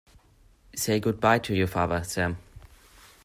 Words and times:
Say 0.75 0.99
good-bye 0.99 1.37
to 1.37 1.53
your 1.53 1.67
father, 1.67 2.03
Sam. 2.03 2.39